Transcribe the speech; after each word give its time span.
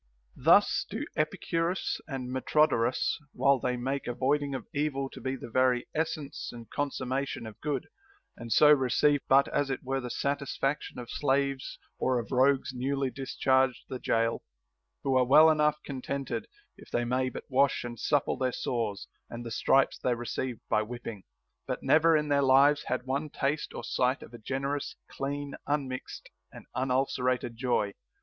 Thus 0.43 0.83
do 0.89 1.05
Epicurus 1.15 2.01
and 2.07 2.31
Metro 2.31 2.65
dorus, 2.65 3.17
while 3.33 3.59
they 3.59 3.77
make 3.77 4.07
avoiding 4.07 4.55
of 4.55 4.65
evil 4.73 5.11
to 5.11 5.21
be 5.21 5.35
the 5.35 5.47
very 5.47 5.81
ACCORDING 5.93 5.93
TO 5.93 6.01
EPICURUS. 6.01 6.17
169 6.17 6.25
essence 6.25 6.49
and 6.51 6.69
consummation 7.35 7.45
of 7.45 7.61
good, 7.61 7.87
and 8.35 8.51
so 8.51 8.71
receive 8.73 9.21
but 9.27 9.47
as 9.53 9.69
it 9.69 9.83
were 9.83 10.01
the 10.01 10.09
satisfaction 10.09 10.97
of 10.97 11.11
slaves 11.11 11.77
or 11.99 12.17
of 12.17 12.31
rogues 12.31 12.71
newly 12.73 13.11
dis 13.11 13.35
charged 13.37 13.83
the 13.89 13.99
gaol, 13.99 14.41
who 15.03 15.15
are 15.15 15.23
well 15.23 15.51
enough 15.51 15.77
contented 15.83 16.47
if 16.77 16.89
they 16.89 17.05
may 17.05 17.29
but 17.29 17.45
wash 17.47 17.83
and 17.83 17.99
supple 17.99 18.37
their 18.37 18.51
sores 18.51 19.07
and 19.29 19.45
the 19.45 19.51
stripes 19.51 19.99
they 19.99 20.15
received 20.15 20.61
by 20.67 20.81
whipping, 20.81 21.25
but 21.67 21.83
never 21.83 22.17
in 22.17 22.27
their 22.27 22.41
lives 22.41 22.85
had 22.87 23.03
one 23.03 23.29
taste 23.29 23.71
or 23.75 23.83
sight 23.83 24.23
of 24.23 24.33
a 24.33 24.39
generous, 24.39 24.95
clean, 25.11 25.53
unmixed, 25.67 26.31
and 26.51 26.65
unulcerated 26.73 27.55
joy. 27.55 27.93